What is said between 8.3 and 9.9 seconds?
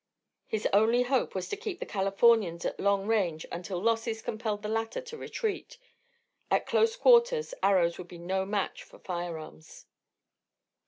match for firearms.